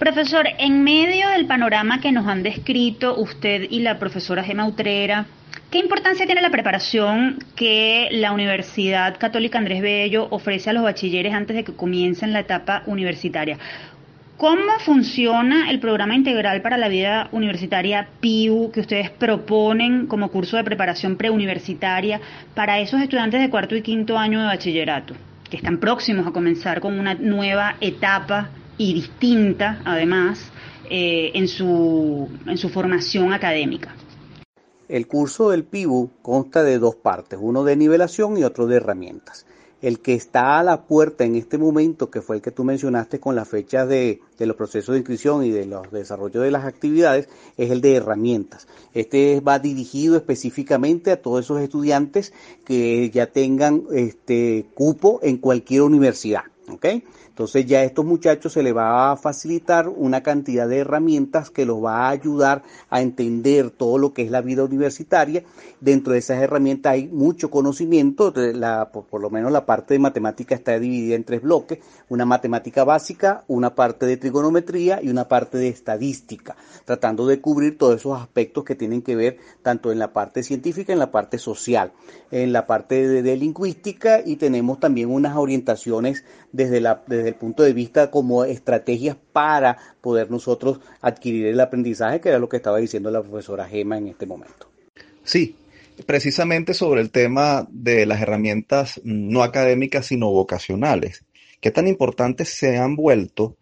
[0.00, 5.26] Profesor, en medio del panorama que nos han descrito usted y la profesora Gema Utrera,
[5.70, 11.34] ¿qué importancia tiene la preparación que la Universidad Católica Andrés Bello ofrece a los bachilleres
[11.34, 13.58] antes de que comiencen la etapa universitaria?
[14.38, 20.56] ¿Cómo funciona el programa integral para la vida universitaria PIU que ustedes proponen como curso
[20.56, 22.22] de preparación preuniversitaria
[22.54, 25.12] para esos estudiantes de cuarto y quinto año de bachillerato,
[25.50, 28.48] que están próximos a comenzar con una nueva etapa
[28.80, 30.40] y distinta, además,
[30.88, 33.94] eh, en, su, en su formación académica?
[34.88, 39.44] El curso del PIU consta de dos partes, uno de nivelación y otro de herramientas.
[39.82, 43.20] El que está a la puerta en este momento, que fue el que tú mencionaste
[43.20, 47.28] con la fecha de, los procesos de inscripción y de los desarrollo de las actividades,
[47.58, 48.66] es el de herramientas.
[48.94, 52.32] Este va dirigido específicamente a todos esos estudiantes
[52.64, 56.44] que ya tengan este cupo en cualquier universidad.
[56.70, 57.04] ¿okay?
[57.30, 61.64] Entonces ya a estos muchachos se les va a facilitar una cantidad de herramientas que
[61.64, 65.44] los va a ayudar a entender todo lo que es la vida universitaria.
[65.80, 70.54] Dentro de esas herramientas hay mucho conocimiento, la, por, lo menos la parte de matemática
[70.54, 71.78] está dividida en tres bloques,
[72.08, 77.78] una matemática básica, una parte de trigonometría y una parte de estadística, tratando de cubrir
[77.78, 81.38] todos esos aspectos que tienen que ver tanto en la parte científica, en la parte
[81.38, 81.92] social,
[82.30, 87.62] en la parte de, lingüística y tenemos también unas orientaciones desde la desde el punto
[87.62, 92.78] de vista como estrategias para poder nosotros adquirir el aprendizaje, que era lo que estaba
[92.78, 94.68] diciendo la profesora Gema en este momento.
[95.22, 95.56] Sí,
[96.06, 101.24] precisamente sobre el tema de las herramientas no académicas sino vocacionales.
[101.60, 103.56] ¿Qué tan importantes se han vuelto,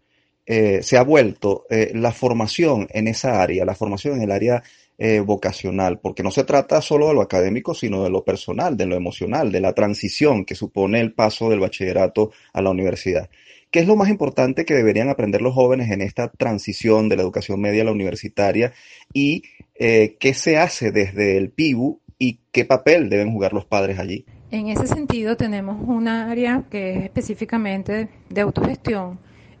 [0.45, 4.63] eh, se ha vuelto eh, la formación en esa área, la formación en el área
[5.01, 8.85] eh, vocacional, porque no se trata solo de lo académico, sino de lo personal, de
[8.85, 13.29] lo emocional, de la transición que supone el paso del bachillerato a la universidad.
[13.71, 17.21] ¿Qué es lo más importante que deberían aprender los jóvenes en esta transición de la
[17.21, 18.73] educación media a la universitaria
[19.13, 19.43] y
[19.75, 24.25] eh, qué se hace desde el PIBU y qué papel deben jugar los padres allí?
[24.51, 29.17] En ese sentido tenemos un área que es específicamente de autogestión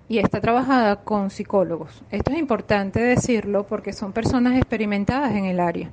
[0.09, 2.03] y está trabajada con psicólogos.
[2.11, 5.91] Esto es importante decirlo porque son personas experimentadas en el área.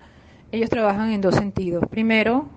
[0.50, 1.84] Ellos trabajan en dos sentidos.
[1.88, 2.48] Primero,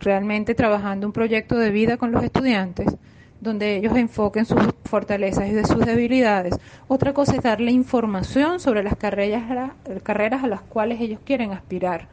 [0.00, 2.96] realmente trabajando un proyecto de vida con los estudiantes
[3.40, 6.56] donde ellos enfoquen sus fortalezas y de sus debilidades.
[6.88, 12.08] Otra cosa es darle información sobre las carreras, carreras a las cuales ellos quieren aspirar.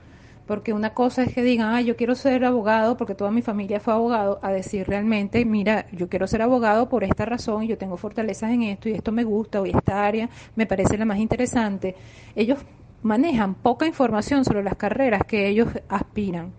[0.51, 3.79] Porque una cosa es que digan, ah, yo quiero ser abogado porque toda mi familia
[3.79, 7.95] fue abogado, a decir realmente, mira, yo quiero ser abogado por esta razón yo tengo
[7.95, 11.95] fortalezas en esto y esto me gusta o esta área me parece la más interesante.
[12.35, 12.59] Ellos
[13.01, 16.51] manejan poca información sobre las carreras que ellos aspiran.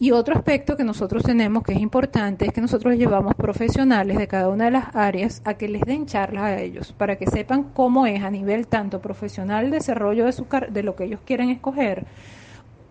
[0.00, 4.26] Y otro aspecto que nosotros tenemos que es importante es que nosotros llevamos profesionales de
[4.26, 7.64] cada una de las áreas a que les den charlas a ellos para que sepan
[7.74, 12.06] cómo es a nivel tanto profesional desarrollo de, su, de lo que ellos quieren escoger,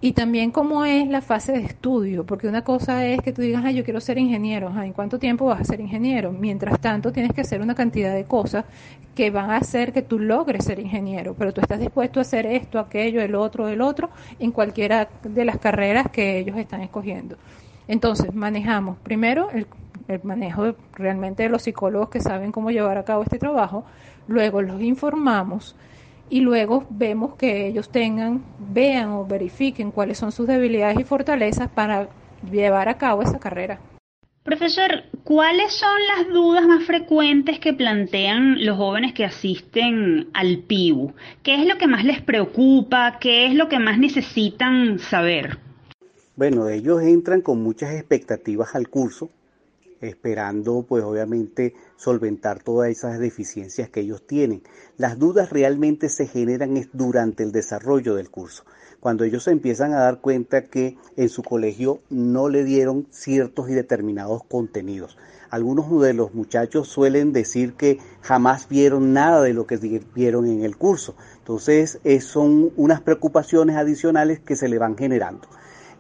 [0.04, 3.64] y también cómo es la fase de estudio, porque una cosa es que tú digas,
[3.74, 6.32] yo quiero ser ingeniero, ¿en cuánto tiempo vas a ser ingeniero?
[6.32, 8.66] Mientras tanto, tienes que hacer una cantidad de cosas
[9.14, 12.48] que van a hacer que tú logres ser ingeniero, pero tú estás dispuesto a hacer
[12.48, 17.38] esto, aquello, el otro, el otro, en cualquiera de las carreras que ellos están escogiendo.
[17.88, 19.68] Entonces, manejamos primero el
[20.24, 23.86] manejo realmente de los psicólogos que saben cómo llevar a cabo este trabajo,
[24.28, 25.76] luego los informamos,
[26.32, 31.70] y luego vemos que ellos tengan, vean o verifiquen cuáles son sus debilidades y fortalezas
[31.70, 32.08] para
[32.50, 33.82] llevar a cabo esa carrera.
[34.42, 41.14] Profesor, ¿cuáles son las dudas más frecuentes que plantean los jóvenes que asisten al PIBU?
[41.44, 43.20] ¿Qué es lo que más les preocupa?
[43.20, 45.60] ¿Qué es lo que más necesitan saber?
[46.38, 49.30] Bueno, ellos entran con muchas expectativas al curso,
[50.00, 54.64] esperando pues obviamente solventar todas esas deficiencias que ellos tienen.
[54.98, 58.64] Las dudas realmente se generan durante el desarrollo del curso,
[59.00, 63.70] cuando ellos se empiezan a dar cuenta que en su colegio no le dieron ciertos
[63.70, 65.16] y determinados contenidos.
[65.52, 70.64] Algunos de los muchachos suelen decir que jamás vieron nada de lo que vieron en
[70.64, 71.16] el curso.
[71.38, 75.48] Entonces, son unas preocupaciones adicionales que se le van generando.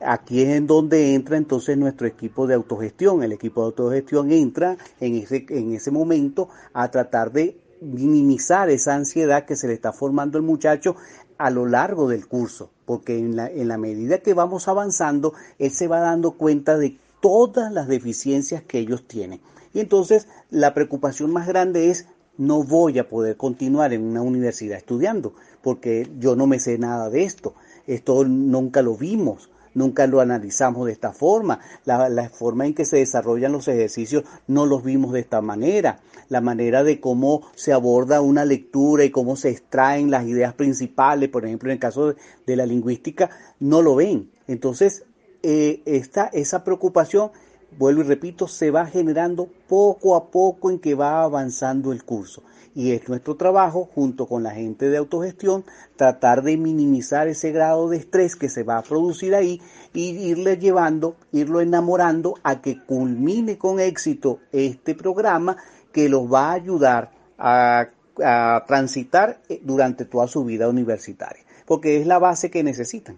[0.03, 3.23] Aquí es en donde entra entonces nuestro equipo de autogestión.
[3.23, 8.95] El equipo de autogestión entra en ese, en ese momento a tratar de minimizar esa
[8.95, 10.95] ansiedad que se le está formando al muchacho
[11.37, 15.71] a lo largo del curso, porque en la, en la medida que vamos avanzando, él
[15.71, 19.41] se va dando cuenta de todas las deficiencias que ellos tienen.
[19.73, 24.77] Y entonces la preocupación más grande es no voy a poder continuar en una universidad
[24.77, 27.53] estudiando, porque yo no me sé nada de esto,
[27.87, 31.59] esto nunca lo vimos, nunca lo analizamos de esta forma.
[31.85, 35.99] La, forma en que se desarrollan los ejercicios no los vimos de esta manera.
[36.29, 41.29] La manera de cómo se aborda una lectura y cómo se extraen las ideas principales,
[41.29, 42.13] por ejemplo, en el caso
[42.45, 44.29] de, la lingüística, no lo ven.
[44.47, 45.03] Entonces,
[45.43, 47.31] eh, esa preocupación
[47.77, 52.43] vuelvo y repito, se va generando poco a poco en que va avanzando el curso
[52.73, 55.65] y es nuestro trabajo, junto con la gente de autogestión,
[55.95, 59.61] tratar de minimizar ese grado de estrés que se va a producir ahí
[59.93, 65.57] y irle llevando, irlo enamorando a que culmine con éxito este programa
[65.91, 67.89] que los va a ayudar a,
[68.23, 73.17] a transitar eh, durante toda su vida universitaria, porque es la base que necesitan.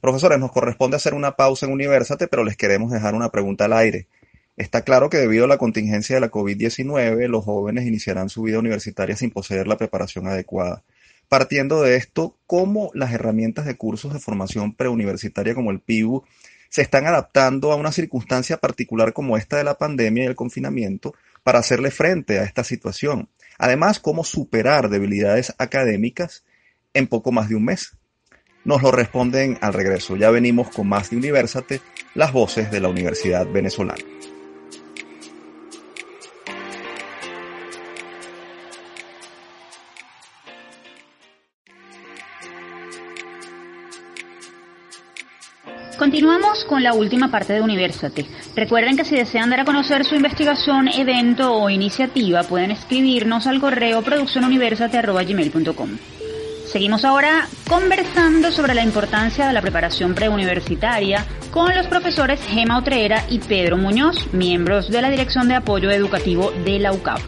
[0.00, 3.72] Profesores, nos corresponde hacer una pausa en Universate, pero les queremos dejar una pregunta al
[3.72, 4.06] aire.
[4.56, 8.58] Está claro que debido a la contingencia de la COVID-19, los jóvenes iniciarán su vida
[8.58, 10.82] universitaria sin poseer la preparación adecuada.
[11.28, 16.24] Partiendo de esto, ¿cómo las herramientas de cursos de formación preuniversitaria como el PIBU
[16.70, 21.14] se están adaptando a una circunstancia particular como esta de la pandemia y el confinamiento
[21.42, 23.28] para hacerle frente a esta situación?
[23.58, 26.44] Además, ¿cómo superar debilidades académicas
[26.94, 27.92] en poco más de un mes?
[28.64, 30.16] Nos lo responden al regreso.
[30.16, 31.80] Ya venimos con más de Universate,
[32.14, 34.15] las voces de la Universidad Venezolana.
[46.06, 48.26] Continuamos con la última parte de Universate.
[48.54, 53.60] Recuerden que si desean dar a conocer su investigación, evento o iniciativa, pueden escribirnos al
[53.60, 55.98] correo produccionuniversate.gmail.com.
[56.64, 63.24] Seguimos ahora conversando sobre la importancia de la preparación preuniversitaria con los profesores Gema Otreera
[63.28, 67.18] y Pedro Muñoz, miembros de la Dirección de Apoyo Educativo de la UCAP.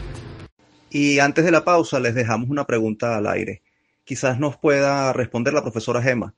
[0.89, 3.61] Y antes de la pausa les dejamos una pregunta al aire.
[4.05, 6.33] quizás nos pueda responder la profesora Gema.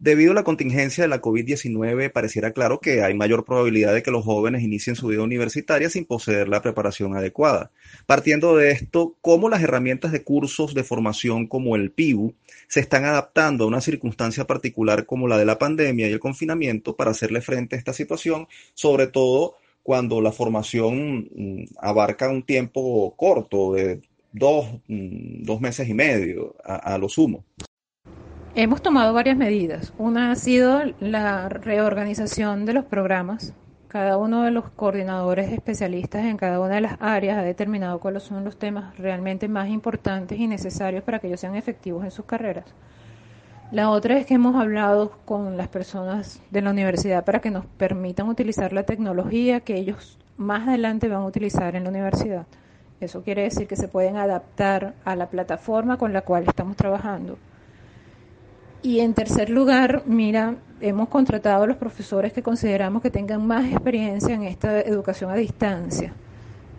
[0.00, 4.12] Debido a la contingencia de la COVID-19, pareciera claro que hay mayor probabilidad de que
[4.12, 7.72] los jóvenes inicien su vida universitaria sin poseer la preparación adecuada.
[8.06, 12.32] Partiendo de esto, ¿cómo las herramientas de cursos de formación como el PIBU
[12.68, 16.94] se están adaptando a una circunstancia particular como la de la pandemia y el confinamiento
[16.94, 23.16] para hacerle frente a esta situación, sobre todo cuando la formación mm, abarca un tiempo
[23.16, 27.44] corto de dos, mm, dos meses y medio a, a lo sumo?
[28.60, 29.92] Hemos tomado varias medidas.
[29.98, 33.54] Una ha sido la reorganización de los programas.
[33.86, 38.24] Cada uno de los coordinadores especialistas en cada una de las áreas ha determinado cuáles
[38.24, 42.24] son los temas realmente más importantes y necesarios para que ellos sean efectivos en sus
[42.24, 42.64] carreras.
[43.70, 47.64] La otra es que hemos hablado con las personas de la universidad para que nos
[47.64, 52.48] permitan utilizar la tecnología que ellos más adelante van a utilizar en la universidad.
[53.00, 57.38] Eso quiere decir que se pueden adaptar a la plataforma con la cual estamos trabajando
[58.82, 63.66] y en tercer lugar, mira, hemos contratado a los profesores que consideramos que tengan más
[63.66, 66.12] experiencia en esta educación a distancia.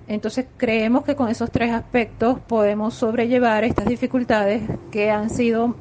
[0.07, 5.75] Entonces creemos que con esos tres aspectos podemos sobrellevar estas dificultades que han sido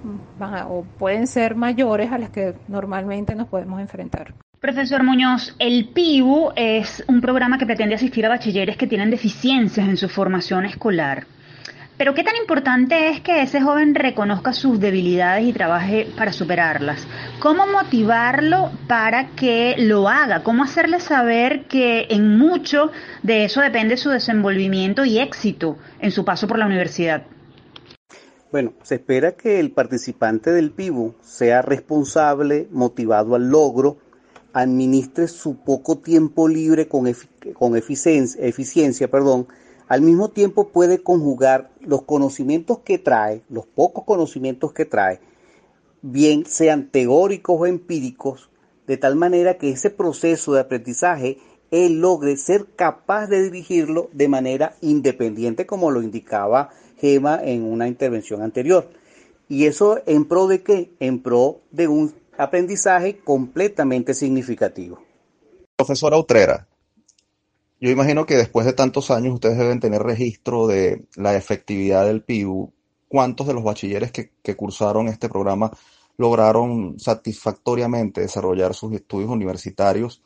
[0.69, 4.35] o pueden ser mayores a las que normalmente nos podemos enfrentar.
[4.61, 9.89] Profesor Muñoz, el PIBU es un programa que pretende asistir a bachilleres que tienen deficiencias
[9.89, 11.27] en su formación escolar.
[11.99, 17.09] Pero qué tan importante es que ese joven reconozca sus debilidades y trabaje para superarlas.
[17.40, 20.44] ¿Cómo motivarlo para que lo haga?
[20.44, 22.92] ¿Cómo hacerle saber que en mucho
[23.24, 27.26] de eso depende su desenvolvimiento y éxito en su paso por la universidad?
[28.53, 33.99] Bueno, se espera que el participante del PIBU sea responsable, motivado al logro,
[34.53, 37.12] administre su poco tiempo libre con,
[37.55, 39.49] con eficiencia, eficiencia perdón,
[39.89, 45.20] al mismo tiempo puede conjugar los conocimientos que trae, los pocos conocimientos que trae,
[46.03, 48.51] bien sean teóricos o empíricos,
[48.86, 51.39] de tal manera que ese proceso de aprendizaje
[51.70, 57.89] él logre ser capaz de dirigirlo de manera independiente, como lo indicaba Gema en una
[57.89, 58.89] intervención anterior.
[59.49, 60.91] ¿Y eso en pro de qué?
[61.01, 65.03] En pro de un aprendizaje completamente significativo.
[65.76, 66.66] Profesora Utrera,
[67.81, 72.22] yo imagino que después de tantos años ustedes deben tener registro de la efectividad del
[72.22, 72.72] PIBU.
[73.07, 75.70] ¿Cuántos de los bachilleres que, cursaron este programa
[76.16, 80.22] lograron satisfactoriamente desarrollar sus estudios universitarios?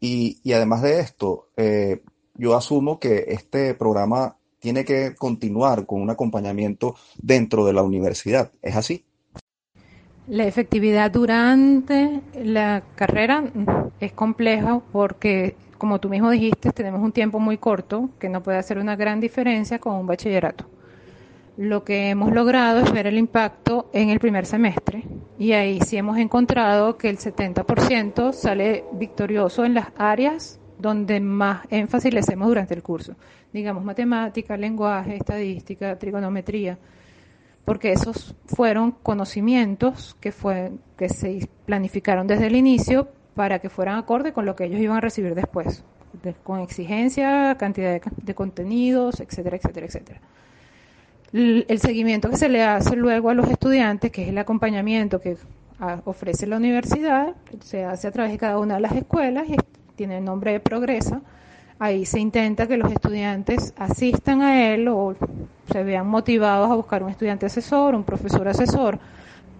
[0.00, 2.02] Y, además de esto, eh,
[2.34, 8.50] yo asumo que este programa tiene que continuar con un acompañamiento dentro de la universidad.
[8.62, 9.04] ¿Es así?
[10.26, 13.44] La efectividad durante la carrera
[14.00, 15.54] es compleja porque
[15.84, 19.20] como tú mismo dijiste, tenemos un tiempo muy corto que no puede hacer una gran
[19.20, 20.64] diferencia con un bachillerato.
[21.58, 25.04] Lo que hemos logrado es ver el impacto en el primer semestre
[25.38, 31.66] y ahí sí hemos encontrado que el 70% sale victorioso en las áreas donde más
[31.68, 33.14] énfasis le hacemos durante el curso.
[33.52, 36.78] Digamos matemática, lenguaje, estadística, trigonometría,
[37.66, 43.98] porque esos fueron conocimientos que, fue, que se planificaron desde el inicio para que fueran
[43.98, 45.82] acorde con lo que ellos iban a recibir después,
[46.42, 50.20] con exigencia, cantidad de, contenidos, etcétera, etcétera, etcétera.
[51.32, 55.36] El, seguimiento que se le hace luego a los estudiantes, que es el acompañamiento que
[56.04, 59.56] ofrece la universidad, se hace a través de cada una de las escuelas y
[59.96, 61.20] tiene el nombre de Progresa.
[61.80, 65.16] Ahí se intenta que los estudiantes asistan a él o
[65.72, 69.00] se vean motivados a buscar un estudiante asesor, un profesor asesor,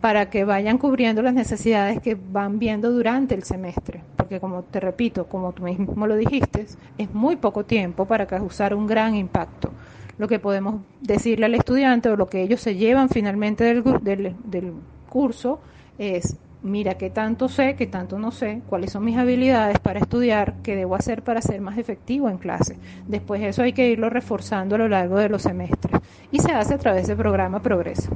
[0.05, 4.03] para que vayan cubriendo las necesidades que van viendo durante el semestre.
[4.19, 6.67] Porque como te repito, como tú mismo lo dijiste,
[6.99, 9.71] es muy poco tiempo para causar un gran impacto.
[10.19, 14.75] Lo que podemos decirle al estudiante o lo que ellos se llevan finalmente del, del,
[15.09, 15.61] curso
[15.97, 20.57] es, mira qué tanto sé, qué tanto no sé, cuáles son mis habilidades para estudiar,
[20.63, 22.77] qué debo hacer para ser más efectivo en clase.
[23.09, 25.99] Después eso hay que irlo reforzando a lo largo de los semestres
[26.31, 28.11] y se hace a través del programa Progreso.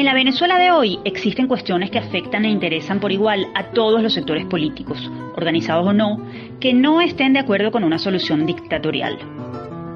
[0.00, 4.02] En la Venezuela de hoy existen cuestiones que afectan e interesan por igual a todos
[4.02, 4.98] los sectores políticos,
[5.36, 6.16] organizados o no,
[6.58, 9.18] que no estén de acuerdo con una solución dictatorial.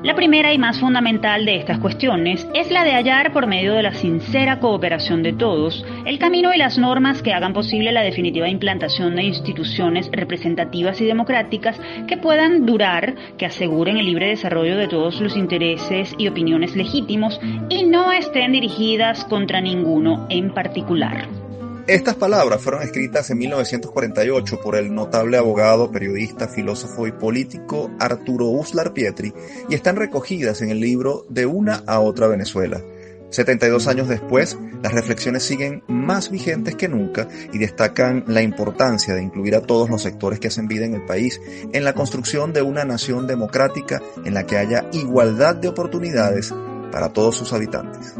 [0.05, 3.83] La primera y más fundamental de estas cuestiones es la de hallar por medio de
[3.83, 8.51] la sincera cooperación de todos el camino y las normas que hagan posible la definitiva
[8.51, 14.89] implantación de instituciones representativas y democráticas que puedan durar, que aseguren el libre desarrollo de
[14.89, 17.41] todos los intereses y opiniones legítimos
[17.71, 21.44] y no estén dirigidas contra ninguno en particular.
[21.87, 28.47] Estas palabras fueron escritas en 1948 por el notable abogado, periodista, filósofo y político Arturo
[28.47, 29.35] Uslar Pietri
[29.69, 32.81] y están recogidas en el libro De una a otra Venezuela.
[33.29, 39.23] 72 años después, las reflexiones siguen más vigentes que nunca y destacan la importancia de
[39.23, 41.39] incluir a todos los sectores que hacen vida en el país
[41.75, 46.55] en la construcción de una nación democrática en la que haya igualdad de oportunidades
[46.91, 48.15] para todos sus habitantes.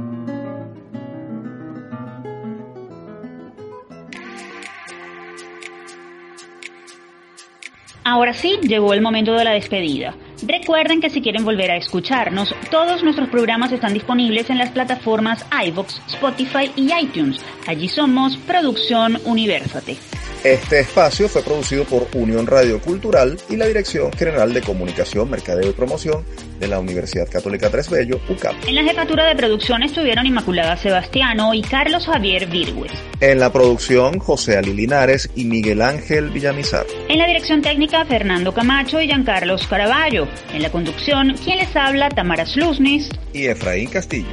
[8.07, 10.15] Ahora sí, llegó el momento de la despedida.
[10.47, 15.47] Recuerden que si quieren volver a escucharnos, todos nuestros programas están disponibles en las plataformas
[15.67, 17.41] iVoox, Spotify y iTunes.
[17.67, 19.97] Allí somos Producción Universate.
[20.45, 25.71] Este espacio fue producido por Unión Radio Cultural y la Dirección General de Comunicación, Mercadeo
[25.71, 26.23] y Promoción
[26.61, 28.53] de la Universidad Católica Tres Bello, UCAP.
[28.67, 32.93] En la jefatura de producción estuvieron Inmaculada Sebastiano y Carlos Javier Virgües.
[33.21, 36.85] En la producción, José Ali Linares y Miguel Ángel Villamizar.
[37.09, 40.29] En la dirección técnica, Fernando Camacho y Giancarlos Caraballo.
[40.53, 44.29] En la conducción, quien les habla, Tamara Slusnis y Efraín Castillo.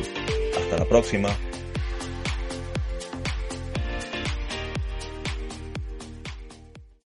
[0.57, 1.29] Hasta la próxima.